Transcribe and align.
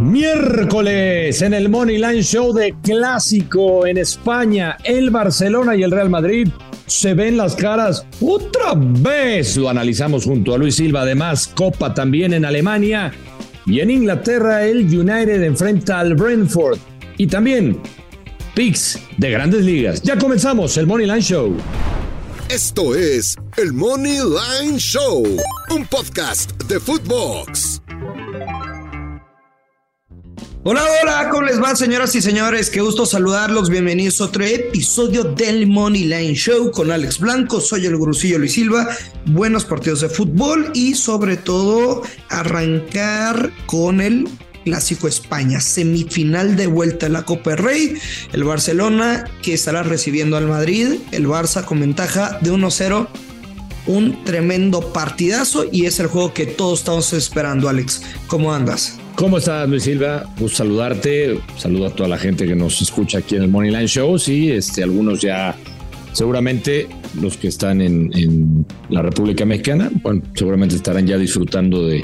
Miércoles 0.00 1.42
en 1.42 1.52
el 1.52 1.68
Money 1.68 1.98
Line 1.98 2.22
Show 2.22 2.54
de 2.54 2.74
Clásico 2.82 3.86
en 3.86 3.98
España, 3.98 4.78
el 4.82 5.10
Barcelona 5.10 5.76
y 5.76 5.82
el 5.82 5.90
Real 5.90 6.08
Madrid 6.08 6.48
se 6.86 7.12
ven 7.12 7.36
las 7.36 7.54
caras 7.54 8.06
otra 8.20 8.72
vez. 8.74 9.58
Lo 9.58 9.68
analizamos 9.68 10.24
junto 10.24 10.54
a 10.54 10.58
Luis 10.58 10.76
Silva. 10.76 11.02
Además, 11.02 11.46
Copa 11.48 11.92
también 11.92 12.32
en 12.32 12.46
Alemania 12.46 13.12
y 13.66 13.80
en 13.80 13.90
Inglaterra 13.90 14.64
el 14.64 14.86
United 14.86 15.42
enfrenta 15.42 16.00
al 16.00 16.14
Brentford. 16.14 16.78
Y 17.18 17.26
también 17.26 17.78
picks 18.54 18.98
de 19.18 19.30
grandes 19.30 19.64
ligas. 19.64 20.00
Ya 20.02 20.16
comenzamos 20.16 20.78
el 20.78 20.86
Money 20.86 21.06
Line 21.06 21.20
Show. 21.20 21.54
Esto 22.48 22.94
es 22.94 23.36
el 23.58 23.74
Money 23.74 24.18
Line 24.18 24.78
Show, 24.78 25.24
un 25.70 25.86
podcast 25.86 26.58
de 26.64 26.80
Footbox. 26.80 27.79
Hola, 30.62 30.84
hola, 31.02 31.30
¿cómo 31.30 31.44
les 31.44 31.58
va, 31.58 31.74
señoras 31.74 32.14
y 32.14 32.20
señores? 32.20 32.68
Qué 32.68 32.82
gusto 32.82 33.06
saludarlos. 33.06 33.70
Bienvenidos 33.70 34.20
a 34.20 34.24
otro 34.24 34.44
episodio 34.44 35.24
del 35.24 35.66
Money 35.66 36.04
Line 36.04 36.34
Show 36.34 36.70
con 36.70 36.90
Alex 36.90 37.18
Blanco. 37.18 37.62
Soy 37.62 37.86
el 37.86 37.96
Grusillo 37.96 38.38
Luis 38.38 38.52
Silva. 38.52 38.86
Buenos 39.24 39.64
partidos 39.64 40.02
de 40.02 40.10
fútbol 40.10 40.70
y, 40.74 40.96
sobre 40.96 41.38
todo, 41.38 42.02
arrancar 42.28 43.50
con 43.64 44.02
el 44.02 44.28
Clásico 44.66 45.08
España, 45.08 45.62
semifinal 45.62 46.56
de 46.56 46.66
vuelta 46.66 47.06
en 47.06 47.14
la 47.14 47.24
Copa 47.24 47.56
Rey. 47.56 47.94
El 48.34 48.44
Barcelona 48.44 49.24
que 49.40 49.54
estará 49.54 49.82
recibiendo 49.82 50.36
al 50.36 50.46
Madrid. 50.46 50.96
El 51.10 51.26
Barça 51.26 51.64
con 51.64 51.80
ventaja 51.80 52.38
de 52.42 52.52
1-0 52.52 53.08
un 53.86 54.24
tremendo 54.24 54.92
partidazo 54.92 55.64
y 55.72 55.86
es 55.86 55.98
el 56.00 56.08
juego 56.08 56.34
que 56.34 56.44
todos 56.44 56.80
estamos 56.80 57.14
esperando, 57.14 57.70
Alex. 57.70 58.02
¿Cómo 58.26 58.52
andas? 58.52 58.99
¿Cómo 59.20 59.36
estás, 59.36 59.68
Luis 59.68 59.82
Silva? 59.82 60.24
Pues 60.38 60.54
saludarte, 60.54 61.38
saludo 61.58 61.88
a 61.88 61.90
toda 61.90 62.08
la 62.08 62.16
gente 62.16 62.46
que 62.46 62.56
nos 62.56 62.80
escucha 62.80 63.18
aquí 63.18 63.36
en 63.36 63.42
el 63.42 63.48
Moneyline 63.50 63.86
Show. 63.86 64.18
Sí, 64.18 64.50
este, 64.50 64.82
algunos 64.82 65.20
ya, 65.20 65.54
seguramente 66.14 66.88
los 67.20 67.36
que 67.36 67.48
están 67.48 67.82
en, 67.82 68.64
la 68.88 69.02
República 69.02 69.44
Mexicana, 69.44 69.90
bueno, 70.02 70.22
seguramente 70.34 70.74
estarán 70.76 71.06
ya 71.06 71.18
disfrutando 71.18 71.86
de, 71.86 72.02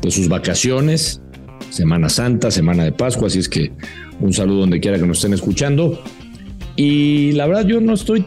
de 0.00 0.10
sus 0.10 0.28
vacaciones, 0.28 1.20
Semana 1.68 2.08
Santa, 2.08 2.50
Semana 2.50 2.84
de 2.84 2.92
Pascua, 2.92 3.26
así 3.26 3.40
es 3.40 3.50
que 3.50 3.72
un 4.20 4.32
saludo 4.32 4.60
donde 4.60 4.80
quiera 4.80 4.98
que 4.98 5.06
nos 5.06 5.18
estén 5.18 5.34
escuchando. 5.34 6.02
Y 6.74 7.32
la 7.32 7.46
verdad 7.48 7.66
yo 7.66 7.82
no 7.82 7.92
estoy 7.92 8.24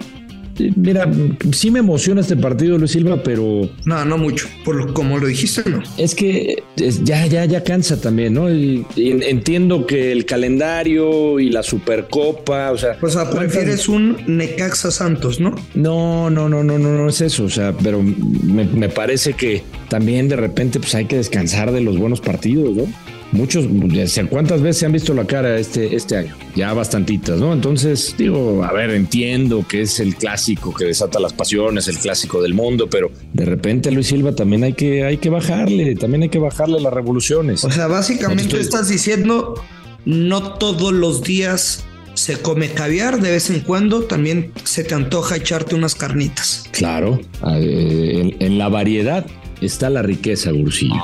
mira, 0.76 1.10
sí 1.52 1.72
me 1.72 1.80
emociona 1.80 2.22
este 2.22 2.36
partido, 2.36 2.78
Luis 2.78 2.92
Silva, 2.92 3.22
pero. 3.24 3.70
No, 3.86 4.06
no 4.06 4.18
mucho. 4.18 4.48
Por 4.64 4.76
lo, 4.76 4.94
como 4.94 5.18
lo 5.18 5.28
dijiste, 5.28 5.70
no. 5.70 5.82
Es 5.98 6.16
que 6.16 6.64
ya, 7.04 7.26
ya, 7.26 7.46
ya 7.46 7.64
cansa 7.64 8.00
también, 8.00 8.34
¿no? 8.34 8.52
Y, 8.52 8.86
entiendo 8.96 9.86
que 9.86 10.12
el 10.12 10.26
calendario 10.26 11.40
y 11.40 11.50
la 11.50 11.64
Supercopa, 11.64 12.72
o 12.72 12.78
sea. 12.78 12.98
O 13.02 13.10
sea, 13.10 13.30
prefieres 13.30 13.88
un 13.88 14.18
Necaxa 14.28 14.92
Santos, 14.92 15.40
¿no? 15.40 15.56
No, 15.76 16.30
no, 16.30 16.50
no, 16.50 16.64
no, 16.64 16.78
no, 16.78 16.90
no 16.90 17.10
es 17.10 17.22
eso. 17.22 17.46
O 17.46 17.50
sea, 17.50 17.74
pero 17.74 18.02
me, 18.02 18.66
me 18.66 18.90
parece 18.90 19.34
que 19.34 19.64
también 19.90 20.30
de 20.30 20.36
repente 20.36 20.80
pues 20.80 20.96
hay 20.96 21.06
que 21.06 21.18
descansar 21.18 21.72
de 21.72 21.82
los 21.82 21.98
buenos 21.98 22.22
partidos, 22.22 22.76
¿no? 22.76 22.86
Muchos, 23.32 23.66
¿cuántas 24.30 24.62
veces 24.62 24.78
se 24.78 24.86
han 24.86 24.92
visto 24.92 25.14
la 25.14 25.26
cara 25.26 25.58
este, 25.58 25.96
este 25.96 26.18
año? 26.18 26.36
Ya 26.56 26.74
bastantitas, 26.74 27.40
¿no? 27.40 27.54
Entonces, 27.54 28.16
digo, 28.18 28.64
a 28.64 28.72
ver, 28.74 28.92
entiendo 28.92 29.66
que 29.68 29.82
es 29.82 30.00
el 30.00 30.16
clásico 30.16 30.74
que 30.74 30.86
desata 30.86 31.20
las 31.20 31.34
pasiones, 31.34 31.88
el 31.88 31.98
clásico 31.98 32.42
del 32.42 32.54
mundo, 32.54 32.90
pero 32.90 33.12
de 33.34 33.46
repente 33.46 33.92
Luis 33.92 34.08
Silva 34.08 34.34
también 34.34 34.64
hay 34.64 34.74
que, 34.74 35.04
hay 35.04 35.18
que 35.18 35.30
bajarle, 35.30 35.96
también 35.96 36.24
hay 36.24 36.30
que 36.30 36.40
bajarle 36.40 36.80
las 36.80 36.94
revoluciones. 36.94 37.64
O 37.64 37.72
sea, 37.72 37.88
básicamente 37.88 38.60
estás 38.60 38.90
diciendo, 38.90 39.56
no 40.06 40.54
todos 40.54 40.94
los 40.94 41.24
días 41.24 41.86
se 42.20 42.38
come 42.38 42.70
caviar, 42.70 43.22
de 43.22 43.32
vez 43.32 43.50
en 43.50 43.62
cuando 43.62 44.04
también 44.04 44.52
se 44.64 44.84
te 44.84 44.94
antoja 44.94 45.38
echarte 45.38 45.76
unas 45.76 45.96
carnitas. 45.96 46.66
Claro, 46.72 47.22
eh, 47.56 48.36
en, 48.40 48.58
la 48.58 48.68
variedad 48.68 49.26
está 49.62 49.90
la 49.90 50.02
riqueza, 50.02 50.52
Gursillo. 50.52 51.02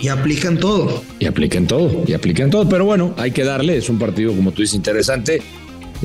Y 0.00 0.08
aplican 0.08 0.58
todo. 0.58 1.02
Y 1.18 1.26
aplican 1.26 1.66
todo, 1.66 2.04
y 2.06 2.12
aplican 2.12 2.50
todo. 2.50 2.68
Pero 2.68 2.84
bueno, 2.84 3.14
hay 3.16 3.32
que 3.32 3.44
darle. 3.44 3.76
Es 3.76 3.88
un 3.88 3.98
partido, 3.98 4.32
como 4.32 4.52
tú 4.52 4.62
dices, 4.62 4.76
interesante. 4.76 5.42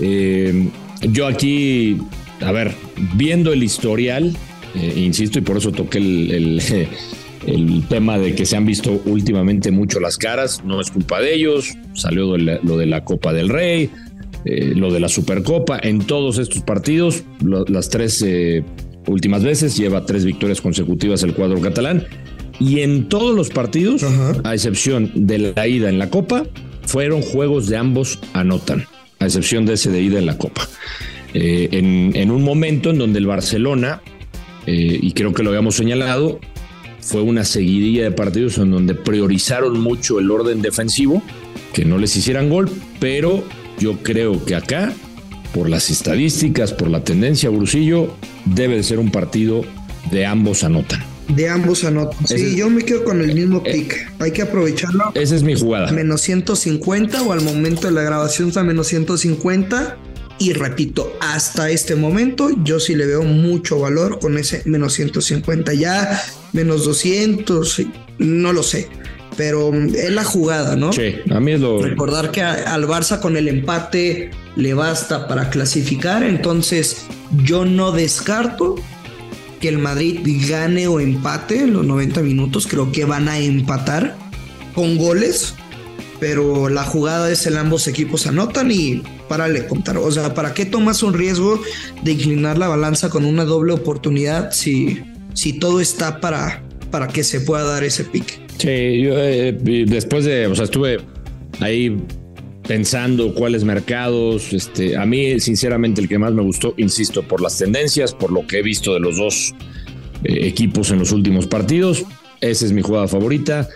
Eh, 0.01 0.67
yo 1.01 1.27
aquí, 1.27 1.97
a 2.41 2.51
ver, 2.51 2.73
viendo 3.15 3.53
el 3.53 3.61
historial, 3.61 4.35
eh, 4.75 4.93
insisto, 4.97 5.37
y 5.37 5.41
por 5.43 5.57
eso 5.57 5.71
toqué 5.71 5.99
el, 5.99 6.59
el, 7.45 7.83
tema 7.89 8.17
de 8.17 8.33
que 8.33 8.45
se 8.45 8.55
han 8.55 8.65
visto 8.65 9.01
últimamente 9.05 9.69
mucho 9.69 9.99
las 9.99 10.17
caras. 10.17 10.63
No 10.63 10.81
es 10.81 10.89
culpa 10.89 11.19
de 11.19 11.35
ellos. 11.35 11.73
Salió 11.93 12.35
lo 12.37 12.77
de 12.77 12.85
la 12.87 13.05
Copa 13.05 13.31
del 13.31 13.49
Rey, 13.49 13.91
eh, 14.45 14.73
lo 14.75 14.91
de 14.91 15.01
la 15.01 15.09
Supercopa. 15.09 15.77
En 15.83 15.99
todos 15.99 16.39
estos 16.39 16.63
partidos, 16.63 17.23
las 17.67 17.89
tres 17.89 18.25
últimas 19.05 19.43
veces, 19.43 19.77
lleva 19.77 20.03
tres 20.07 20.25
victorias 20.25 20.61
consecutivas 20.61 21.21
el 21.21 21.35
cuadro 21.35 21.61
catalán 21.61 22.07
y 22.59 22.81
en 22.81 23.09
todos 23.09 23.35
los 23.35 23.49
partidos, 23.49 24.03
a 24.43 24.53
excepción 24.53 25.11
de 25.15 25.53
la 25.55 25.67
ida 25.67 25.89
en 25.89 25.99
la 25.99 26.09
Copa, 26.09 26.45
fueron 26.85 27.21
juegos 27.21 27.67
de 27.67 27.77
ambos 27.77 28.19
anotan, 28.33 28.85
a 29.19 29.25
excepción 29.25 29.65
de 29.65 29.73
ese 29.73 29.89
de 29.89 30.01
ida 30.01 30.19
en 30.19 30.25
la 30.25 30.37
Copa. 30.37 30.67
Eh, 31.33 31.69
en, 31.71 32.31
un 32.31 32.43
momento 32.43 32.91
en 32.91 32.99
donde 32.99 33.19
el 33.19 33.25
Barcelona, 33.25 34.01
eh, 34.67 34.99
y 35.01 35.11
creo 35.13 35.33
que 35.33 35.43
lo 35.43 35.49
habíamos 35.49 35.75
señalado, 35.75 36.39
fue 36.99 37.21
una 37.21 37.43
seguidilla 37.43 38.03
de 38.03 38.11
partidos 38.11 38.57
en 38.59 38.71
donde 38.71 38.95
priorizaron 38.95 39.79
mucho 39.79 40.19
el 40.19 40.31
orden 40.31 40.61
defensivo, 40.61 41.21
que 41.73 41.85
no 41.85 41.97
les 41.97 42.15
hicieran 42.15 42.49
gol, 42.49 42.69
pero 42.99 43.43
yo 43.79 43.97
creo 44.03 44.45
que 44.45 44.55
acá, 44.55 44.93
por 45.53 45.69
las 45.69 45.89
estadísticas, 45.89 46.71
por 46.71 46.89
la 46.89 47.03
tendencia, 47.03 47.49
Brusillo, 47.49 48.15
debe 48.45 48.75
de 48.75 48.83
ser 48.83 48.99
un 48.99 49.11
partido 49.11 49.63
de 50.11 50.25
ambos 50.25 50.63
anotan. 50.63 51.12
De 51.29 51.49
ambos 51.49 51.83
anotan. 51.83 52.27
Sí, 52.27 52.55
yo 52.55 52.69
me 52.69 52.83
quedo 52.83 53.03
con 53.03 53.21
el 53.21 53.33
mismo 53.33 53.61
eh, 53.65 53.71
pick. 53.71 54.11
Hay 54.19 54.31
que 54.31 54.41
aprovecharlo. 54.41 55.11
Esa 55.15 55.35
es 55.35 55.43
mi 55.43 55.57
jugada. 55.57 55.91
Menos 55.91 56.21
150 56.21 57.21
o 57.21 57.31
al 57.31 57.41
momento 57.41 57.87
de 57.87 57.93
la 57.93 58.01
grabación 58.01 58.49
está 58.49 58.63
menos 58.63 58.87
150. 58.87 59.97
Y 60.39 60.53
repito, 60.53 61.15
hasta 61.21 61.69
este 61.69 61.95
momento 61.95 62.49
yo 62.63 62.79
sí 62.79 62.95
le 62.95 63.05
veo 63.05 63.23
mucho 63.23 63.79
valor 63.79 64.19
con 64.19 64.37
ese 64.37 64.61
menos 64.65 64.93
150. 64.93 65.73
Ya 65.73 66.21
menos 66.51 66.85
200, 66.85 67.81
no 68.19 68.53
lo 68.53 68.63
sé. 68.63 68.89
Pero 69.37 69.73
es 69.73 70.11
la 70.11 70.23
jugada, 70.23 70.75
¿no? 70.75 70.93
Sí, 70.93 71.15
a 71.31 71.39
mí 71.39 71.53
es 71.53 71.59
lo. 71.59 71.81
Recordar 71.81 72.31
que 72.31 72.41
al 72.41 72.87
Barça 72.87 73.19
con 73.19 73.37
el 73.37 73.47
empate 73.47 74.29
le 74.55 74.73
basta 74.73 75.27
para 75.27 75.49
clasificar. 75.49 76.23
Entonces 76.23 77.05
yo 77.43 77.65
no 77.65 77.91
descarto 77.91 78.75
que 79.63 79.69
el 79.69 79.77
Madrid 79.77 80.19
gane 80.49 80.87
o 80.87 80.99
empate 80.99 81.61
en 81.61 81.71
los 81.71 81.85
90 81.85 82.21
minutos. 82.21 82.67
Creo 82.67 82.91
que 82.91 83.05
van 83.05 83.29
a 83.29 83.39
empatar 83.39 84.17
con 84.75 84.97
goles, 84.97 85.55
pero 86.19 86.67
la 86.67 86.83
jugada 86.83 87.31
es 87.31 87.47
el 87.47 87.55
ambos 87.55 87.87
equipos 87.87 88.27
anotan 88.27 88.71
y 88.71 89.03
párale 89.29 89.65
contar. 89.65 89.95
O 89.99 90.11
sea, 90.11 90.33
¿para 90.33 90.53
qué 90.53 90.65
tomas 90.65 91.01
un 91.01 91.13
riesgo 91.13 91.61
de 92.03 92.11
inclinar 92.11 92.57
la 92.57 92.67
balanza 92.67 93.09
con 93.09 93.23
una 93.23 93.45
doble 93.45 93.71
oportunidad 93.71 94.51
si, 94.51 95.01
si 95.33 95.53
todo 95.53 95.79
está 95.79 96.19
para, 96.19 96.61
para 96.91 97.07
que 97.07 97.23
se 97.23 97.39
pueda 97.39 97.63
dar 97.63 97.85
ese 97.85 98.03
pique? 98.03 98.45
Sí, 98.57 99.01
yo 99.01 99.17
eh, 99.17 99.53
después 99.87 100.25
de, 100.25 100.45
o 100.47 100.55
sea, 100.55 100.65
estuve 100.65 100.99
ahí 101.61 102.03
pensando 102.67 103.33
cuáles 103.33 103.63
mercados. 103.63 104.53
Este, 104.53 104.97
a 104.97 105.05
mí, 105.05 105.39
sinceramente, 105.39 106.01
el 106.01 106.07
que 106.07 106.17
más 106.17 106.33
me 106.33 106.41
gustó, 106.41 106.73
insisto, 106.77 107.23
por 107.23 107.41
las 107.41 107.57
tendencias, 107.57 108.13
por 108.13 108.31
lo 108.31 108.45
que 108.47 108.59
he 108.59 108.61
visto 108.63 108.93
de 108.93 108.99
los 108.99 109.17
dos 109.17 109.53
eh, 110.23 110.47
equipos 110.47 110.91
en 110.91 110.99
los 110.99 111.11
últimos 111.11 111.47
partidos. 111.47 112.05
Esa 112.41 112.65
es 112.65 112.71
mi 112.71 112.81
jugada 112.81 113.07
favorita. 113.07 113.67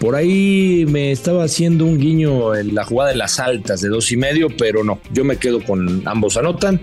Por 0.00 0.16
ahí 0.16 0.84
me 0.88 1.12
estaba 1.12 1.44
haciendo 1.44 1.84
un 1.84 1.98
guiño 1.98 2.54
en 2.56 2.74
la 2.74 2.84
jugada 2.84 3.10
de 3.10 3.16
las 3.16 3.38
altas 3.38 3.80
de 3.80 3.88
dos 3.88 4.10
y 4.10 4.16
medio, 4.16 4.48
pero 4.56 4.82
no, 4.82 5.00
yo 5.12 5.24
me 5.24 5.36
quedo 5.36 5.62
con 5.62 6.06
ambos 6.06 6.36
anotan. 6.36 6.80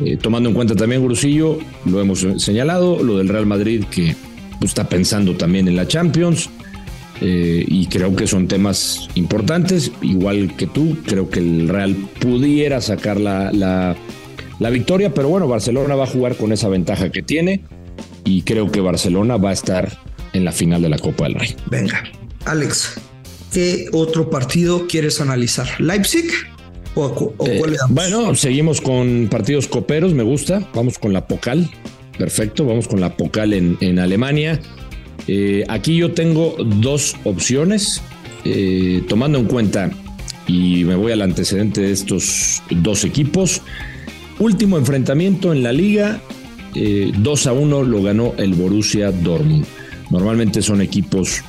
Eh, 0.00 0.16
tomando 0.20 0.48
en 0.48 0.54
cuenta 0.54 0.74
también, 0.74 1.02
Grusillo, 1.02 1.58
lo 1.86 2.00
hemos 2.00 2.26
señalado, 2.38 3.02
lo 3.02 3.18
del 3.18 3.28
Real 3.28 3.46
Madrid 3.46 3.84
que 3.90 4.14
pues, 4.58 4.72
está 4.72 4.88
pensando 4.88 5.34
también 5.34 5.68
en 5.68 5.76
la 5.76 5.86
Champions. 5.86 6.50
Eh, 7.20 7.64
y 7.68 7.86
creo 7.86 8.16
que 8.16 8.26
son 8.26 8.48
temas 8.48 9.08
importantes, 9.14 9.92
igual 10.02 10.56
que 10.56 10.66
tú, 10.66 10.98
creo 11.06 11.30
que 11.30 11.38
el 11.38 11.68
Real 11.68 11.94
pudiera 12.20 12.80
sacar 12.80 13.20
la, 13.20 13.52
la, 13.52 14.70
victoria, 14.70 15.14
pero 15.14 15.28
bueno, 15.28 15.46
Barcelona 15.46 15.94
va 15.94 16.04
a 16.04 16.08
jugar 16.08 16.36
con 16.36 16.52
esa 16.52 16.68
ventaja 16.68 17.10
que 17.10 17.22
tiene 17.22 17.62
y 18.24 18.42
creo 18.42 18.70
que 18.70 18.80
Barcelona 18.80 19.36
va 19.36 19.50
a 19.50 19.52
estar 19.52 19.96
en 20.32 20.44
la 20.44 20.50
final 20.50 20.82
de 20.82 20.88
la 20.88 20.98
Copa 20.98 21.24
del 21.24 21.34
Rey. 21.36 21.54
Venga, 21.70 22.02
Alex, 22.46 22.94
¿qué 23.52 23.86
otro 23.92 24.28
partido 24.28 24.86
quieres 24.88 25.20
analizar? 25.20 25.68
¿Leipzig? 25.78 26.26
¿O, 26.96 27.34
eh, 27.46 27.60
bueno, 27.88 28.34
seguimos 28.34 28.80
con 28.80 29.28
partidos 29.30 29.66
coperos, 29.66 30.14
me 30.14 30.22
gusta. 30.22 30.68
Vamos 30.74 30.98
con 30.98 31.12
la 31.12 31.26
Pocal. 31.26 31.68
Perfecto, 32.18 32.64
vamos 32.64 32.86
con 32.86 33.00
la 33.00 33.16
Pocal 33.16 33.52
en, 33.52 33.76
en 33.80 33.98
Alemania. 33.98 34.60
Eh, 35.26 35.64
aquí 35.68 35.96
yo 35.96 36.12
tengo 36.12 36.56
dos 36.58 37.16
opciones, 37.24 38.02
eh, 38.44 39.02
tomando 39.08 39.38
en 39.38 39.46
cuenta, 39.46 39.90
y 40.46 40.84
me 40.84 40.94
voy 40.94 41.12
al 41.12 41.22
antecedente 41.22 41.80
de 41.80 41.92
estos 41.92 42.62
dos 42.70 43.04
equipos. 43.04 43.62
Último 44.38 44.76
enfrentamiento 44.78 45.52
en 45.52 45.62
la 45.62 45.72
liga, 45.72 46.20
2 46.74 47.46
a 47.46 47.52
1 47.52 47.84
lo 47.84 48.02
ganó 48.02 48.34
el 48.36 48.54
Borussia 48.54 49.12
Dortmund. 49.12 49.64
Normalmente 50.10 50.60
son 50.60 50.80
equipos 50.80 51.40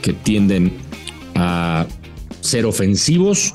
que 0.00 0.12
tienden 0.12 0.72
a 1.34 1.86
ser 2.40 2.64
ofensivos, 2.66 3.52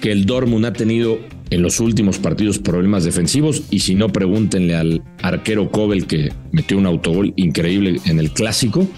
que 0.00 0.12
el 0.12 0.26
Dortmund 0.26 0.66
ha 0.66 0.72
tenido 0.72 1.18
en 1.50 1.62
los 1.62 1.80
últimos 1.80 2.18
partidos 2.18 2.58
problemas 2.58 3.04
defensivos 3.04 3.62
y 3.70 3.80
si 3.80 3.94
no 3.94 4.08
pregúntenle 4.08 4.74
al 4.74 5.02
arquero 5.22 5.70
Kobel 5.70 6.06
que 6.06 6.32
metió 6.52 6.78
un 6.78 6.86
autogol 6.86 7.32
increíble 7.36 8.00
en 8.06 8.18
el 8.18 8.30
clásico. 8.32 8.88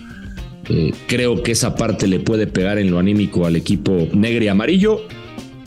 Eh, 0.69 0.93
creo 1.07 1.43
que 1.43 1.53
esa 1.53 1.75
parte 1.75 2.07
le 2.07 2.21
puede 2.21 2.47
pegar 2.47 2.79
en 2.79 2.91
lo 2.91 2.99
anímico 2.99 3.47
al 3.47 3.57
equipo 3.57 4.09
negro 4.13 4.45
y 4.45 4.49
amarillo. 4.49 5.07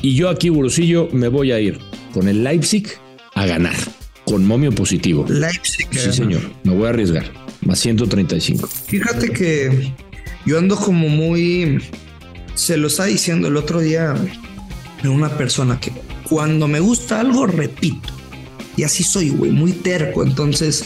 Y 0.02 0.16
yo 0.16 0.30
aquí, 0.30 0.50
Burusillo, 0.50 1.10
me 1.12 1.28
voy 1.28 1.52
a 1.52 1.60
ir 1.60 1.80
con 2.14 2.28
el 2.28 2.44
Leipzig 2.44 2.88
a 3.36 3.46
ganar, 3.46 3.76
con 4.26 4.46
momio 4.46 4.72
positivo. 4.72 5.26
Leipzig. 5.28 5.88
Sí, 5.92 6.12
señor, 6.12 6.42
me 6.64 6.74
voy 6.74 6.88
a 6.88 6.90
arriesgar. 6.90 7.26
Más 7.62 7.80
135. 7.80 8.68
Fíjate 8.68 9.30
que 9.30 9.94
yo 10.46 10.58
ando 10.58 10.76
como 10.76 11.10
muy... 11.10 11.80
Se 12.56 12.78
lo 12.78 12.88
está 12.88 13.06
diciendo 13.06 13.48
el 13.48 13.58
otro 13.58 13.80
día 13.80 14.16
una 15.10 15.30
persona 15.30 15.80
que 15.80 15.92
cuando 16.32 16.70
me 16.70 16.80
gusta 16.80 17.20
algo, 17.20 17.46
repito. 17.46 18.08
Y 18.78 18.84
así 18.84 19.04
soy, 19.04 19.32
güey, 19.32 19.52
muy 19.52 19.74
terco. 19.74 20.24
Entonces, 20.24 20.86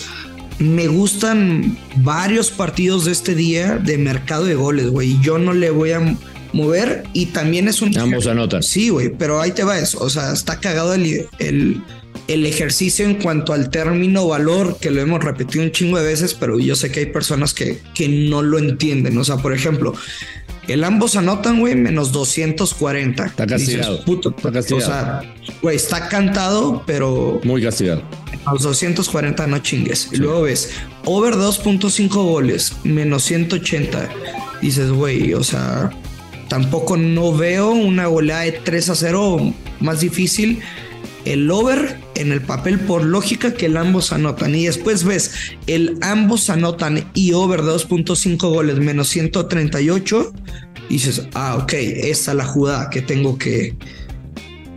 me 0.58 0.88
gustan 0.88 1.78
varios 1.98 2.50
partidos 2.50 3.06
de 3.06 3.12
este 3.12 3.36
día 3.36 3.78
de 3.78 4.00
mercado 4.00 4.46
de 4.46 4.56
goles, 4.56 4.88
güey. 4.88 5.22
Yo 5.22 5.38
no 5.38 5.54
le 5.54 5.70
voy 5.70 5.92
a 5.92 6.18
mover 6.52 7.04
y 7.14 7.28
también 7.28 7.68
es 7.68 7.84
un... 7.84 7.96
Ambos 7.96 8.26
anotan. 8.26 8.64
Sí, 8.64 8.90
güey, 8.90 9.16
pero 9.16 9.40
ahí 9.40 9.52
te 9.52 9.64
va 9.64 9.78
eso. 9.78 10.00
O 10.00 10.10
sea, 10.10 10.34
está 10.34 10.60
cagado 10.60 10.96
el, 10.96 11.28
el, 11.38 11.80
el, 12.28 12.46
ejercicio 12.48 13.06
en 13.06 13.22
cuanto 13.22 13.54
al 13.54 13.70
término 13.70 14.28
valor, 14.28 14.80
que 14.82 14.90
lo 14.90 15.00
hemos 15.00 15.24
repetido 15.24 15.64
un 15.64 15.72
chingo 15.72 16.00
de 16.00 16.06
veces, 16.06 16.34
pero 16.34 16.60
yo 16.60 16.76
sé 16.76 16.92
que 16.92 17.02
hay 17.02 17.06
personas 17.06 17.54
que, 17.54 17.82
que 17.94 18.10
no 18.10 18.42
lo 18.42 18.58
entienden. 18.58 19.16
O 19.20 19.24
sea, 19.24 19.38
por 19.38 19.54
ejemplo, 19.54 19.94
el 20.68 20.84
ambos 20.84 21.16
anotan, 21.16 21.60
güey, 21.60 21.76
menos 21.76 22.12
240. 22.12 23.26
Está 23.26 23.48
castigado. 23.48 24.04
puto, 24.04 24.34
está 24.36 24.52
castigado. 24.52 24.84
O 24.84 24.86
sea, 24.86 25.34
güey, 25.62 25.76
está 25.76 26.08
cantado, 26.08 26.84
pero. 26.86 27.40
Muy 27.44 27.62
castigado. 27.62 28.02
los 28.52 28.64
240 28.64 29.48
no 29.48 29.60
chingues. 29.60 30.10
Y 30.12 30.18
luego 30.18 30.44
ves, 30.44 30.72
over 31.06 31.36
2.5 31.36 32.10
goles, 32.10 32.74
menos 32.84 33.24
180. 33.24 34.10
Dices, 34.62 34.92
güey, 34.92 35.34
o 35.34 35.44
sea, 35.44 35.92
tampoco 36.48 36.98
no 36.98 37.34
veo 37.34 37.72
una 37.72 38.08
goleada 38.08 38.44
de 38.44 38.54
3 38.54 38.90
a 38.90 38.96
0 38.96 39.54
más 39.80 40.00
difícil 40.00 40.62
el 41.26 41.50
over 41.52 41.98
en 42.16 42.32
el 42.32 42.42
papel 42.42 42.80
por 42.80 43.04
lógica 43.04 43.54
que 43.54 43.66
el 43.66 43.78
ambos 43.78 44.14
anotan 44.14 44.56
y 44.56 44.66
después 44.66 45.04
ves 45.04 45.34
el 45.68 45.98
ambos 46.02 46.50
anotan 46.50 47.10
y 47.14 47.34
over 47.34 47.62
2.5 47.62 48.38
goles 48.38 48.78
menos 48.78 49.10
138 49.10 50.34
y 50.90 50.94
dices, 50.94 51.28
ah, 51.34 51.58
ok, 51.62 51.74
esta 51.74 52.32
es 52.32 52.38
la 52.38 52.46
jugada 52.46 52.90
que 52.90 53.02
tengo 53.02 53.38
que, 53.38 53.76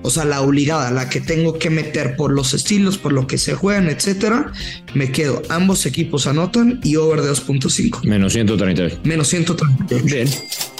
o 0.02 0.10
sea, 0.10 0.24
la 0.24 0.40
obligada, 0.40 0.90
la 0.90 1.08
que 1.08 1.20
tengo 1.20 1.58
que 1.58 1.70
meter 1.70 2.16
por 2.16 2.32
los 2.32 2.54
estilos, 2.54 2.96
por 2.96 3.12
lo 3.12 3.26
que 3.26 3.36
se 3.36 3.54
juegan, 3.54 3.88
etcétera, 3.88 4.52
me 4.94 5.12
quedo. 5.12 5.42
Ambos 5.50 5.84
equipos 5.86 6.26
anotan 6.26 6.80
y 6.82 6.96
over 6.96 7.20
de 7.20 7.30
2.5. 7.30 8.04
Menos 8.04 8.32
138. 8.32 9.00
Menos 9.04 9.28
138. 9.28 10.04
Bien, 10.04 10.28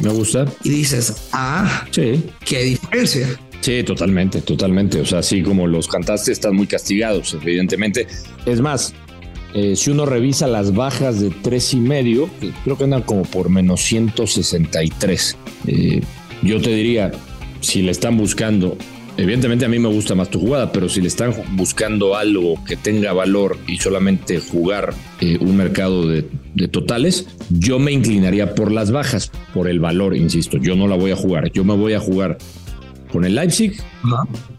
me 0.03 0.11
gusta. 0.11 0.47
Y 0.65 0.71
dices, 0.71 1.15
ah, 1.33 1.87
sí. 1.91 2.25
qué 2.45 2.65
diferencia. 2.65 3.29
Sí, 3.69 3.83
totalmente, 3.83 4.41
totalmente. 4.41 4.99
O 4.99 5.05
sea, 5.05 5.19
así 5.19 5.43
como 5.43 5.67
los 5.67 5.89
cantaste, 5.89 6.33
están 6.33 6.57
muy 6.57 6.67
castigados, 6.67 7.35
evidentemente. 7.35 8.07
Es 8.47 8.63
más, 8.63 8.95
eh, 9.53 9.77
si 9.77 9.91
uno 9.91 10.07
revisa 10.07 10.47
las 10.47 10.73
bajas 10.73 11.21
de 11.21 11.29
tres 11.29 11.75
y 11.75 11.77
medio, 11.77 12.31
creo 12.65 12.79
que 12.79 12.85
andan 12.85 13.03
como 13.03 13.25
por 13.25 13.51
menos 13.51 13.83
163. 13.83 15.37
Eh, 15.67 16.01
yo 16.43 16.63
te 16.63 16.71
diría, 16.71 17.13
si 17.61 17.83
le 17.83 17.91
están 17.91 18.17
buscando, 18.17 18.79
evidentemente 19.19 19.67
a 19.67 19.69
mí 19.69 19.79
me 19.79 19.89
gusta 19.89 20.15
más 20.15 20.31
tu 20.31 20.41
jugada, 20.41 20.73
pero 20.73 20.89
si 20.89 21.03
le 21.03 21.09
están 21.09 21.35
buscando 21.51 22.17
algo 22.17 22.65
que 22.65 22.79
tenga 22.79 23.13
valor 23.13 23.59
y 23.67 23.77
solamente 23.77 24.41
jugar 24.41 24.95
eh, 25.21 25.37
un 25.43 25.59
mercado 25.59 26.09
de 26.09 26.25
totales, 26.69 27.27
yo 27.51 27.79
me 27.79 27.93
inclinaría 27.93 28.55
por 28.55 28.73
las 28.73 28.93
bajas, 28.93 29.31
por 29.53 29.69
el 29.69 29.79
valor, 29.79 30.17
insisto. 30.17 30.57
Yo 30.57 30.75
no 30.75 30.89
la 30.89 30.97
voy 30.97 31.11
a 31.11 31.17
jugar, 31.17 31.53
yo 31.53 31.65
me 31.65 31.77
voy 31.77 31.93
a 31.93 32.01
jugar 32.01 32.39
con 33.11 33.25
el 33.25 33.35
Leipzig 33.35 33.75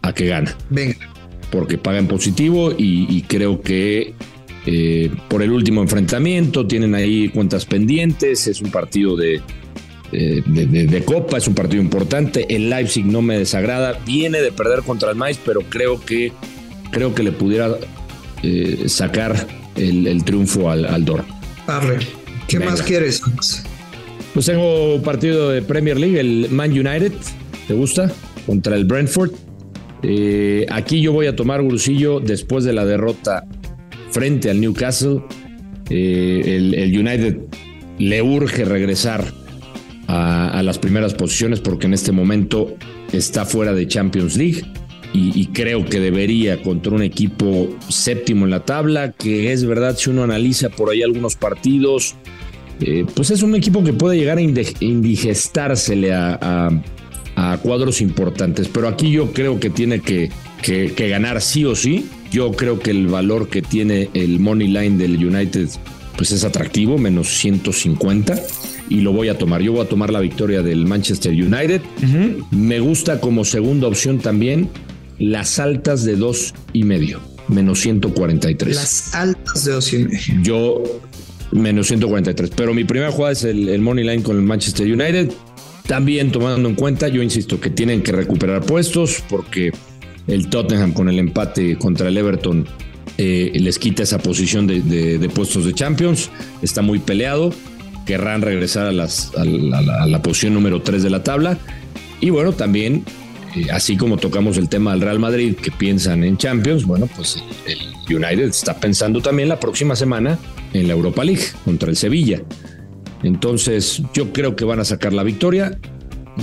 a 0.02 0.12
que 0.12 0.26
gana. 0.26 0.56
Venga. 0.68 0.96
Porque 1.50 1.78
paga 1.78 1.98
en 1.98 2.06
positivo 2.06 2.72
y, 2.76 3.22
creo 3.22 3.60
que 3.60 4.14
eh, 4.66 5.10
por 5.28 5.42
el 5.42 5.50
último 5.50 5.82
enfrentamiento 5.82 6.66
tienen 6.66 6.94
ahí 6.94 7.28
cuentas 7.28 7.64
pendientes. 7.66 8.46
Es 8.46 8.60
un 8.60 8.70
partido 8.70 9.16
de, 9.16 9.42
de, 10.12 11.02
Copa, 11.04 11.38
es 11.38 11.48
un 11.48 11.54
partido 11.54 11.82
importante. 11.82 12.46
El 12.54 12.70
Leipzig 12.70 13.04
no 13.04 13.22
me 13.22 13.38
desagrada. 13.38 13.98
Viene 14.06 14.40
de 14.40 14.52
perder 14.52 14.82
contra 14.82 15.10
el 15.10 15.16
Mainz, 15.16 15.38
pero 15.44 15.62
creo 15.62 16.00
que, 16.04 16.32
creo 16.90 17.14
que 17.14 17.22
le 17.22 17.32
pudiera 17.32 17.76
eh, 18.42 18.84
sacar 18.86 19.46
el, 19.76 20.24
triunfo 20.24 20.70
al, 20.70 20.84
al 20.84 21.04
Dor. 21.04 21.24
¿qué 22.46 22.58
más 22.58 22.82
quieres? 22.82 23.22
Pues 24.34 24.46
tengo 24.46 25.00
partido 25.02 25.50
de 25.50 25.62
Premier 25.62 25.98
League, 25.98 26.18
el 26.18 26.48
Man 26.50 26.70
United. 26.70 27.12
¿Te 27.66 27.74
gusta? 27.74 28.12
Contra 28.50 28.74
el 28.74 28.84
Brentford. 28.84 29.30
Eh, 30.02 30.66
aquí 30.70 31.00
yo 31.00 31.12
voy 31.12 31.28
a 31.28 31.36
tomar 31.36 31.62
Grusillo 31.62 32.18
después 32.18 32.64
de 32.64 32.72
la 32.72 32.84
derrota 32.84 33.46
frente 34.10 34.50
al 34.50 34.60
Newcastle. 34.60 35.22
Eh, 35.88 36.74
el, 36.76 36.98
United 36.98 37.38
le 37.98 38.22
urge 38.22 38.64
regresar 38.64 39.24
a, 40.08 40.62
las 40.64 40.80
primeras 40.80 41.14
posiciones 41.14 41.60
porque 41.60 41.86
en 41.86 41.94
este 41.94 42.10
momento 42.10 42.74
está 43.12 43.44
fuera 43.44 43.72
de 43.72 43.86
Champions 43.86 44.36
League 44.36 44.64
y, 45.12 45.46
creo 45.52 45.84
que 45.84 46.00
debería 46.00 46.60
contra 46.60 46.92
un 46.92 47.02
equipo 47.02 47.68
séptimo 47.88 48.46
en 48.46 48.50
la 48.50 48.64
tabla, 48.64 49.12
que 49.12 49.52
es 49.52 49.64
verdad 49.64 49.96
si 49.96 50.10
uno 50.10 50.24
analiza 50.24 50.70
por 50.70 50.90
ahí 50.90 51.04
algunos 51.04 51.36
partidos, 51.36 52.16
eh, 52.80 53.04
pues 53.14 53.30
es 53.30 53.44
un 53.44 53.54
equipo 53.54 53.84
que 53.84 53.92
puede 53.92 54.18
llegar 54.18 54.38
a 54.38 54.40
indigestársele 54.40 56.12
a 56.12 56.82
cuadros 57.62 58.00
importantes. 58.00 58.68
Pero 58.68 58.88
aquí 58.88 59.10
yo 59.10 59.32
creo 59.32 59.60
que 59.60 59.70
tiene 59.70 60.00
que, 60.00 60.30
que, 60.62 61.08
ganar 61.08 61.40
sí 61.40 61.64
o 61.64 61.74
sí. 61.74 62.06
Yo 62.30 62.52
creo 62.52 62.78
que 62.78 62.90
el 62.90 63.06
valor 63.06 63.48
que 63.48 63.62
tiene 63.62 64.08
el 64.14 64.38
money 64.38 64.68
line 64.68 64.96
del 64.96 65.24
United 65.24 65.68
pues 66.16 66.32
es 66.32 66.44
atractivo, 66.44 66.98
menos 66.98 67.28
150 67.28 68.38
y 68.90 69.00
lo 69.00 69.12
voy 69.12 69.28
a 69.28 69.38
tomar. 69.38 69.62
Yo 69.62 69.72
voy 69.72 69.80
a 69.80 69.88
tomar 69.88 70.10
la 70.10 70.20
victoria 70.20 70.62
del 70.62 70.84
Manchester 70.84 71.32
United. 71.32 71.80
Me 72.50 72.80
gusta 72.80 73.20
como 73.20 73.44
segunda 73.44 73.88
opción 73.88 74.18
también 74.18 74.68
las 75.18 75.58
altas 75.58 76.04
de 76.04 76.16
dos 76.16 76.54
y 76.72 76.84
medio, 76.84 77.20
menos 77.48 77.80
143. 77.80 78.74
Las 78.74 79.14
altas 79.14 79.64
de 79.64 79.72
dos 79.72 79.92
y 79.92 79.98
medio. 79.98 80.18
Yo 80.42 81.00
menos 81.52 81.86
143. 81.88 82.50
Pero 82.54 82.74
mi 82.74 82.84
primera 82.84 83.10
jugada 83.12 83.32
es 83.32 83.44
el, 83.44 83.68
el 83.68 83.80
money 83.80 84.04
line 84.04 84.22
con 84.22 84.36
el 84.36 84.42
Manchester 84.42 84.86
United. 84.86 85.30
También 85.90 86.30
tomando 86.30 86.68
en 86.68 86.76
cuenta, 86.76 87.08
yo 87.08 87.20
insisto, 87.20 87.58
que 87.58 87.68
tienen 87.68 88.00
que 88.00 88.12
recuperar 88.12 88.64
puestos 88.64 89.24
porque 89.28 89.72
el 90.28 90.48
Tottenham 90.48 90.92
con 90.92 91.08
el 91.08 91.18
empate 91.18 91.76
contra 91.78 92.06
el 92.06 92.16
Everton 92.16 92.64
eh, 93.18 93.50
les 93.56 93.76
quita 93.80 94.04
esa 94.04 94.20
posición 94.20 94.68
de, 94.68 95.30
puestos 95.34 95.64
de 95.64 95.74
Champions. 95.74 96.30
Está 96.62 96.80
muy 96.80 97.00
peleado. 97.00 97.52
Querrán 98.06 98.40
regresar 98.40 98.86
a, 98.86 98.92
la, 98.92 100.22
posición 100.22 100.54
número 100.54 100.80
3 100.80 101.02
de 101.02 101.10
la 101.10 101.24
tabla. 101.24 101.58
Y 102.20 102.30
bueno, 102.30 102.52
también, 102.52 103.04
eh, 103.56 103.66
así 103.72 103.96
como 103.96 104.16
tocamos 104.16 104.58
el 104.58 104.68
tema 104.68 104.92
del 104.92 105.00
Real 105.00 105.18
Madrid, 105.18 105.56
que 105.56 105.72
piensan 105.72 106.22
en 106.22 106.36
Champions, 106.36 106.84
bueno, 106.84 107.08
pues 107.16 107.42
el 107.66 108.16
United 108.16 108.44
está 108.44 108.78
pensando 108.78 109.20
también 109.20 109.48
la 109.48 109.58
próxima 109.58 109.96
semana 109.96 110.38
en 110.72 110.86
la 110.86 110.92
Europa 110.92 111.24
League 111.24 111.46
contra 111.64 111.90
el 111.90 111.96
Sevilla. 111.96 112.40
Entonces, 113.22 114.02
yo 114.14 114.32
creo 114.32 114.56
que 114.56 114.64
van 114.64 114.80
a 114.80 114.84
sacar 114.84 115.12
la 115.12 115.22
victoria. 115.22 115.78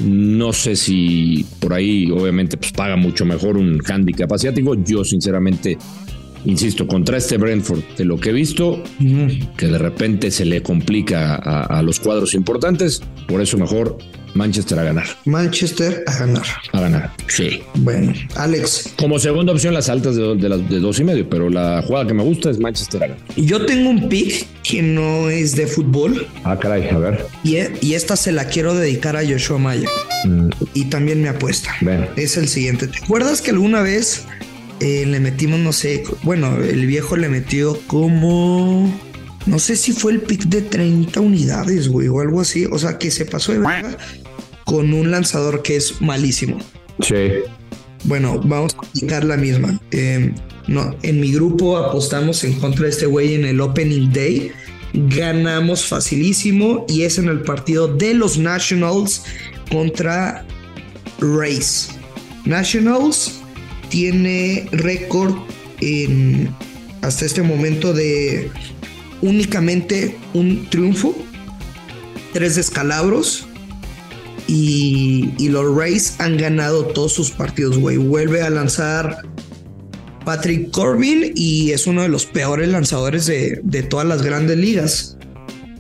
No 0.04 0.54
sé 0.54 0.76
si 0.76 1.46
por 1.60 1.74
ahí, 1.74 2.12
obviamente, 2.12 2.58
pues 2.58 2.72
paga 2.72 2.96
mucho 2.96 3.26
mejor 3.26 3.58
un 3.58 3.82
handicap 3.88 4.32
asiático. 4.32 4.76
Yo, 4.76 5.04
sinceramente, 5.04 5.78
insisto, 6.46 6.88
contra 6.88 7.18
este 7.18 7.38
Brentford, 7.38 7.82
de 7.98 8.06
lo 8.06 8.18
que 8.18 8.30
he 8.30 8.34
visto, 8.34 8.84
que 9.58 9.68
de 9.68 9.78
repente 9.78 10.30
se 10.30 10.46
le 10.46 10.62
complica 10.62 11.36
a, 11.36 11.82
los 11.82 12.00
cuadros 12.00 12.34
importantes, 12.34 13.02
por 13.28 13.42
eso 13.42 13.58
mejor 13.58 13.98
Manchester 14.38 14.80
a 14.80 14.84
ganar. 14.84 15.06
Manchester 15.26 16.04
a 16.08 16.18
ganar. 16.20 16.46
A 16.72 16.82
ganar. 16.82 17.12
Sí. 17.28 17.62
Bueno, 17.76 18.14
Alex. 18.36 18.94
Como 18.98 19.20
segunda 19.20 19.52
opción, 19.52 19.74
las 19.74 19.90
altas 19.90 20.16
de, 20.16 20.36
de, 20.36 20.50
las, 20.50 20.70
de 20.70 20.80
dos 20.80 21.00
y 21.00 21.04
medio, 21.04 21.28
pero 21.28 21.50
la 21.50 21.82
jugada 21.82 22.08
que 22.08 22.14
me 22.14 22.24
gusta 22.24 22.50
es 22.50 22.60
Manchester 22.60 23.04
a 23.04 23.08
ganar. 23.08 23.24
Yo 23.36 23.66
tengo 23.66 23.90
un 23.90 24.08
pick 24.08 24.46
que 24.64 24.82
no 24.82 25.30
es 25.30 25.56
de 25.56 25.68
fútbol. 25.68 26.28
Ah, 26.44 26.58
caray, 26.58 26.88
a 26.90 26.98
ver. 26.98 27.26
Y, 27.44 27.58
y 27.82 27.96
esta 27.96 28.16
se 28.16 28.32
la 28.32 28.46
quiero 28.46 28.76
dedicar 28.76 29.16
a 29.18 29.28
Joshua 29.28 29.58
Maya. 29.58 29.90
Mm. 30.24 30.50
Y 30.74 30.86
también 30.86 31.22
me 31.22 31.30
apuesta. 31.30 31.76
Ven. 31.82 32.08
Es 32.16 32.38
el 32.38 32.48
siguiente. 32.48 32.88
¿Te 32.88 33.04
acuerdas 33.04 33.42
que 33.42 33.52
alguna 33.52 33.82
vez 33.82 34.26
eh, 34.80 35.06
le 35.08 35.20
metimos, 35.20 35.60
no 35.60 35.74
sé, 35.74 36.04
bueno, 36.22 36.58
el 36.62 36.86
viejo 36.86 37.18
le 37.18 37.30
metió 37.30 37.80
como 37.88 38.94
no 39.48 39.60
sé 39.60 39.76
si 39.76 39.94
fue 39.94 40.12
el 40.12 40.22
pick 40.22 40.44
de 40.44 40.62
30 40.62 41.20
unidades, 41.22 41.88
güey, 41.88 42.08
o 42.08 42.20
algo 42.20 42.42
así. 42.42 42.66
O 42.66 42.78
sea, 42.78 42.98
que 42.98 43.12
se 43.12 43.26
pasó 43.26 43.54
de 43.54 43.60
verga 43.60 43.98
con 44.66 44.94
un 44.94 45.12
lanzador 45.12 45.64
que 45.64 45.78
es 45.78 46.02
malísimo. 46.02 46.58
Sí. 47.02 47.30
Bueno, 48.04 48.42
vamos 48.44 48.76
a 48.76 48.88
aplicar 48.88 49.24
la 49.24 49.38
misma. 49.38 49.80
Eh, 49.92 50.34
no, 50.68 50.96
en 51.02 51.22
mi 51.22 51.32
grupo 51.32 51.78
apostamos 51.78 52.44
en 52.44 52.54
contra 52.60 52.84
de 52.84 52.90
este 52.90 53.06
güey 53.06 53.36
en 53.36 53.46
el 53.46 53.62
Opening 53.62 54.12
Day. 54.12 54.52
Ganamos 54.94 55.86
facilísimo 55.86 56.86
y 56.90 57.04
es 57.04 57.18
en 57.18 57.30
el 57.30 57.42
partido 57.42 57.88
de 57.88 58.14
los 58.14 58.38
Nationals 58.38 59.24
contra 59.72 60.46
Race. 61.20 61.92
Nationals 62.46 63.40
tiene 63.90 64.68
récord 64.72 65.34
en 65.80 66.54
hasta 67.02 67.26
este 67.26 67.42
momento 67.42 67.94
de 67.94 68.50
únicamente 69.22 70.18
un 70.34 70.70
triunfo, 70.70 71.16
tres 72.34 72.56
descalabros 72.56 73.48
y, 74.48 75.34
y 75.38 75.50
los 75.50 75.76
Rays 75.76 76.16
han 76.20 76.38
ganado 76.38 76.86
todos 76.86 77.14
sus 77.14 77.32
partidos, 77.32 77.78
güey. 77.78 77.98
Vuelve 77.98 78.42
a 78.42 78.50
lanzar 78.50 79.24
Patrick 80.26 80.72
Corbin 80.72 81.32
y 81.36 81.72
es 81.72 81.88
uno 81.88 82.02
de 82.02 82.10
los 82.10 82.26
peores 82.26 82.68
lanzadores 82.70 83.26
de, 83.26 83.60
de 83.64 83.84
todas 83.84 84.08
las 84.08 84.22
grandes 84.22 84.58
ligas. 84.58 85.18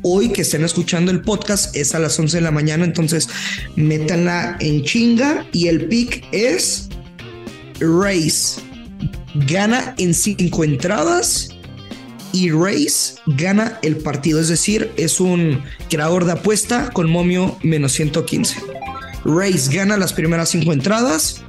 Hoy 0.03 0.29
que 0.29 0.43
estén 0.43 0.63
escuchando 0.63 1.11
el 1.11 1.21
podcast 1.21 1.75
es 1.75 1.95
a 1.95 1.99
las 1.99 2.17
11 2.17 2.37
de 2.37 2.41
la 2.41 2.51
mañana, 2.51 2.85
entonces 2.85 3.27
métanla 3.75 4.55
en 4.59 4.83
chinga 4.83 5.45
y 5.51 5.67
el 5.67 5.87
pick 5.87 6.25
es 6.31 6.87
Rays. 7.79 8.59
Gana 9.47 9.95
en 9.97 10.13
cinco 10.13 10.63
entradas 10.63 11.49
y 12.37 12.51
Race 12.51 13.15
gana 13.25 13.79
el 13.81 13.97
partido, 13.97 14.39
es 14.39 14.47
decir, 14.47 14.91
es 14.95 15.19
un 15.19 15.63
creador 15.89 16.25
de 16.25 16.33
apuesta 16.33 16.91
con 16.91 17.09
momio 17.09 17.57
menos 17.63 17.93
115. 17.93 18.57
Race 19.25 19.75
gana 19.75 19.97
las 19.97 20.13
primeras 20.13 20.49
cinco 20.49 20.71
entradas, 20.71 21.41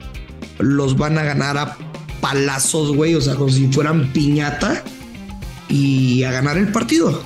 los 0.58 0.96
van 0.96 1.18
a 1.18 1.24
ganar 1.24 1.58
a 1.58 1.76
palazos, 2.22 2.96
güey, 2.96 3.14
o 3.14 3.20
sea, 3.20 3.34
como 3.34 3.50
si 3.50 3.68
fueran 3.68 4.12
piñata 4.14 4.82
y 5.68 6.22
a 6.22 6.32
ganar 6.32 6.56
el 6.56 6.72
partido. 6.72 7.22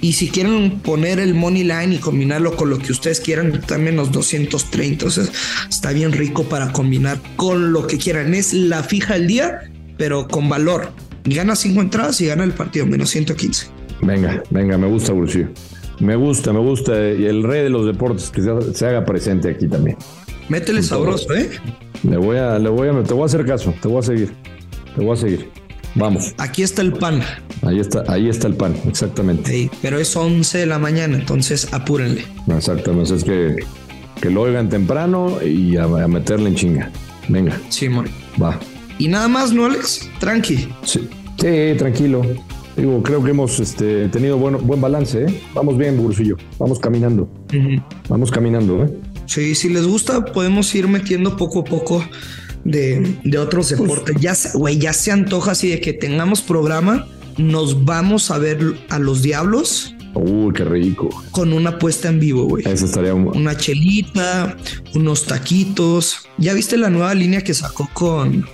Y 0.00 0.14
si 0.14 0.28
quieren 0.28 0.80
poner 0.80 1.20
el 1.20 1.32
money 1.32 1.62
line 1.62 1.94
y 1.94 1.98
combinarlo 1.98 2.56
con 2.56 2.70
lo 2.70 2.78
que 2.78 2.90
ustedes 2.90 3.20
quieran, 3.20 3.60
también 3.60 3.94
los 3.94 4.10
230. 4.10 5.06
O 5.06 5.08
está 5.08 5.92
bien 5.92 6.10
rico 6.10 6.42
para 6.42 6.72
combinar 6.72 7.20
con 7.36 7.72
lo 7.72 7.86
que 7.86 7.98
quieran. 7.98 8.34
Es 8.34 8.52
la 8.52 8.82
fija 8.82 9.14
del 9.14 9.28
día, 9.28 9.60
pero 9.96 10.26
con 10.26 10.48
valor 10.48 10.92
gana 11.24 11.56
cinco 11.56 11.80
entradas 11.80 12.20
y 12.20 12.26
gana 12.26 12.44
el 12.44 12.52
partido, 12.52 12.86
menos 12.86 13.10
115. 13.10 13.66
Venga, 14.02 14.42
venga, 14.50 14.76
me 14.76 14.88
gusta, 14.88 15.12
Brucio. 15.12 15.48
Me 16.00 16.16
gusta, 16.16 16.52
me 16.52 16.60
gusta. 16.60 16.92
Y 16.92 17.26
el 17.26 17.42
rey 17.42 17.62
de 17.62 17.70
los 17.70 17.86
deportes 17.86 18.30
que 18.30 18.42
se, 18.74 18.86
haga 18.86 19.04
presente 19.04 19.50
aquí 19.50 19.68
también. 19.68 19.96
Métele 20.48 20.82
sabroso, 20.82 21.32
¿eh? 21.34 21.50
Le 22.02 22.16
voy 22.16 22.36
a, 22.36 22.58
le 22.58 22.68
voy 22.68 22.88
a, 22.88 23.02
te 23.02 23.14
voy 23.14 23.22
a 23.22 23.26
hacer 23.26 23.46
caso, 23.46 23.72
te 23.80 23.86
voy 23.86 24.00
a 24.00 24.02
seguir. 24.02 24.32
Te 24.96 25.02
voy 25.02 25.12
a 25.12 25.16
seguir. 25.16 25.50
Vamos. 25.94 26.34
Aquí 26.38 26.62
está 26.62 26.82
el 26.82 26.92
pan. 26.92 27.22
Ahí 27.62 27.78
está, 27.78 28.02
ahí 28.08 28.28
está 28.28 28.48
el 28.48 28.54
pan, 28.54 28.74
exactamente. 28.88 29.50
Sí, 29.50 29.70
pero 29.80 29.98
es 29.98 30.16
11 30.16 30.58
de 30.58 30.66
la 30.66 30.78
mañana, 30.78 31.16
entonces 31.16 31.72
apúrenle. 31.72 32.24
Exactamente, 32.48 33.14
es 33.14 33.24
que, 33.24 33.56
que 34.20 34.30
lo 34.30 34.42
oigan 34.42 34.68
temprano 34.68 35.38
y 35.42 35.76
a, 35.76 35.86
meterle 35.86 36.48
en 36.48 36.54
chinga. 36.56 36.90
Venga. 37.28 37.56
Sí, 37.68 37.88
muy. 37.88 38.10
Va. 38.42 38.58
Y 38.98 39.08
nada 39.08 39.28
más, 39.28 39.52
¿no, 39.52 39.66
Alex? 39.66 40.08
Tranqui. 40.20 40.68
Sí, 40.84 41.08
sí 41.38 41.74
tranquilo. 41.78 42.22
Digo, 42.76 43.02
creo 43.02 43.22
que 43.22 43.30
hemos 43.30 43.60
este, 43.60 44.08
tenido 44.08 44.38
buen, 44.38 44.66
buen 44.66 44.80
balance, 44.80 45.24
¿eh? 45.24 45.42
Vamos 45.54 45.76
bien, 45.76 45.96
Bursillo. 45.96 46.36
Vamos 46.58 46.78
caminando. 46.78 47.28
Vamos 48.08 48.30
caminando, 48.30 48.84
¿eh? 48.84 48.98
Sí, 49.26 49.54
si 49.54 49.68
les 49.68 49.86
gusta, 49.86 50.24
podemos 50.24 50.74
ir 50.74 50.88
metiendo 50.88 51.36
poco 51.36 51.60
a 51.60 51.64
poco 51.64 52.04
de, 52.64 53.16
de 53.24 53.38
otros 53.38 53.68
pues 53.68 53.80
deportes. 53.80 54.16
ya, 54.20 54.34
güey, 54.54 54.78
ya 54.78 54.92
se 54.92 55.12
antoja 55.12 55.52
así 55.52 55.68
de 55.68 55.80
que 55.80 55.92
tengamos 55.92 56.40
programa. 56.40 57.06
Nos 57.36 57.84
vamos 57.84 58.30
a 58.30 58.38
ver 58.38 58.58
a 58.88 58.98
los 58.98 59.22
diablos 59.22 59.94
Uy, 60.14 60.52
qué 60.52 60.64
rico. 60.64 61.08
Con 61.30 61.52
una 61.52 61.78
puesta 61.78 62.08
en 62.08 62.20
vivo, 62.20 62.44
güey. 62.44 62.64
Eso 62.66 62.86
estaría 62.86 63.14
Una 63.14 63.56
chelita, 63.56 64.56
unos 64.94 65.24
taquitos. 65.26 66.28
¿Ya 66.38 66.54
viste 66.54 66.76
la 66.76 66.90
nueva 66.90 67.14
línea 67.14 67.42
que 67.42 67.54
sacó 67.54 67.88
con, 67.92 68.46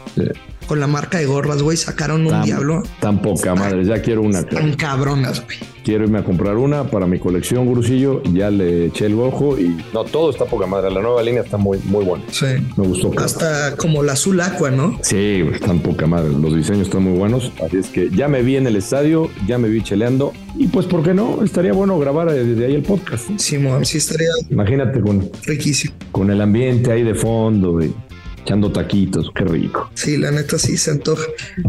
con 0.66 0.80
la 0.80 0.86
marca 0.86 1.18
de 1.18 1.26
gorras, 1.26 1.62
güey? 1.62 1.76
Sacaron 1.76 2.26
un 2.26 2.42
diablo. 2.42 2.82
Tan 3.00 3.20
poca 3.20 3.54
madre, 3.54 3.84
ya 3.84 4.00
quiero 4.00 4.22
una. 4.22 4.44
Tan 4.44 4.74
cabronas, 4.74 5.44
güey 5.44 5.77
quiero 5.88 6.04
irme 6.04 6.18
a 6.18 6.22
comprar 6.22 6.58
una 6.58 6.84
para 6.84 7.06
mi 7.06 7.18
colección, 7.18 7.64
Gurusillo. 7.64 8.22
Ya 8.24 8.50
le 8.50 8.88
eché 8.88 9.06
el 9.06 9.18
ojo 9.18 9.58
y 9.58 9.74
no, 9.94 10.04
todo 10.04 10.28
está 10.28 10.44
poca 10.44 10.66
madre. 10.66 10.90
La 10.90 11.00
nueva 11.00 11.22
línea 11.22 11.40
está 11.40 11.56
muy, 11.56 11.78
muy 11.84 12.04
buena. 12.04 12.24
Sí. 12.30 12.44
Me 12.76 12.86
gustó. 12.86 13.10
Hasta 13.16 13.74
como 13.74 14.02
la 14.02 14.12
azul 14.12 14.38
aqua, 14.42 14.70
¿no? 14.70 14.98
Sí, 15.00 15.48
están 15.50 15.80
poca 15.80 16.06
madre. 16.06 16.28
Los 16.28 16.54
diseños 16.54 16.88
están 16.88 17.04
muy 17.04 17.18
buenos. 17.18 17.50
Así 17.64 17.78
es 17.78 17.86
que 17.86 18.10
ya 18.10 18.28
me 18.28 18.42
vi 18.42 18.56
en 18.56 18.66
el 18.66 18.76
estadio, 18.76 19.30
ya 19.46 19.56
me 19.56 19.70
vi 19.70 19.82
cheleando. 19.82 20.34
Y 20.56 20.66
pues, 20.66 20.84
¿por 20.84 21.02
qué 21.02 21.14
no? 21.14 21.42
Estaría 21.42 21.72
bueno 21.72 21.98
grabar 21.98 22.30
desde 22.30 22.66
ahí 22.66 22.74
el 22.74 22.82
podcast. 22.82 23.26
Sí, 23.38 23.58
sí 23.84 23.96
estaría. 23.96 24.28
Imagínate 24.50 25.00
con. 25.00 25.30
Riquísimo. 25.46 25.94
Con 26.12 26.30
el 26.30 26.42
ambiente 26.42 26.92
ahí 26.92 27.02
de 27.02 27.14
fondo, 27.14 27.82
y 27.82 27.94
echando 28.42 28.70
taquitos, 28.70 29.30
qué 29.34 29.44
rico. 29.44 29.90
Sí, 29.94 30.18
la 30.18 30.32
neta 30.32 30.58
sí 30.58 30.76
se 30.76 30.90
antoja. 30.90 31.24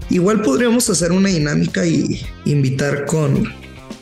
Igual 0.10 0.42
podríamos 0.42 0.90
hacer 0.90 1.14
una 1.14 1.30
dinámica 1.30 1.86
y 1.86 2.20
invitar 2.44 3.06
con 3.06 3.48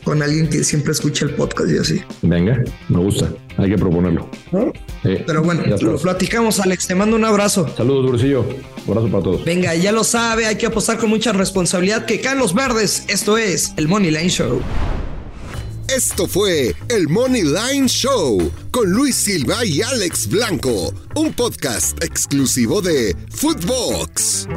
con 0.07 0.23
alguien 0.23 0.47
que 0.49 0.63
siempre 0.63 0.93
escucha 0.93 1.25
el 1.25 1.31
podcast 1.31 1.69
y 1.69 1.77
así. 1.77 2.01
Venga, 2.21 2.63
me 2.87 2.99
gusta. 2.99 3.29
Hay 3.57 3.69
que 3.71 3.77
proponerlo. 3.77 4.29
Pero 5.03 5.43
bueno, 5.43 5.63
lo 5.81 5.97
platicamos, 5.97 6.61
Alex. 6.61 6.87
Te 6.87 6.95
mando 6.95 7.17
un 7.17 7.25
abrazo. 7.25 7.67
Saludos, 7.75 8.11
Durcillo. 8.11 8.45
Un 8.85 8.97
abrazo 8.97 9.11
para 9.11 9.23
todos. 9.25 9.43
Venga, 9.43 9.75
ya 9.75 9.91
lo 9.91 10.05
sabe, 10.05 10.45
hay 10.45 10.55
que 10.55 10.67
apostar 10.67 10.97
con 10.97 11.09
mucha 11.09 11.33
responsabilidad 11.33 12.05
que 12.05 12.21
caen 12.21 12.39
los 12.39 12.53
verdes. 12.53 13.03
Esto 13.09 13.37
es 13.37 13.73
el 13.75 13.89
Money 13.89 14.11
Line 14.11 14.29
Show. 14.29 14.61
Esto 15.93 16.25
fue 16.25 16.73
el 16.87 17.09
Money 17.09 17.43
Line 17.43 17.89
Show 17.89 18.49
con 18.71 18.89
Luis 18.89 19.13
Silva 19.13 19.65
y 19.65 19.81
Alex 19.81 20.29
Blanco, 20.29 20.93
un 21.15 21.33
podcast 21.33 22.01
exclusivo 22.01 22.81
de 22.81 23.13
Footbox. 23.29 24.47